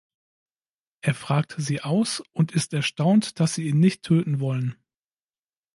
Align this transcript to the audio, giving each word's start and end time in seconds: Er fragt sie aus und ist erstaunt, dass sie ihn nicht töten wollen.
Er 1.01 1.13
fragt 1.13 1.53
sie 1.59 1.81
aus 1.81 2.23
und 2.31 2.53
ist 2.53 2.73
erstaunt, 2.73 3.39
dass 3.39 3.53
sie 3.53 3.67
ihn 3.67 3.79
nicht 3.79 4.01
töten 4.01 4.39
wollen. 4.39 4.75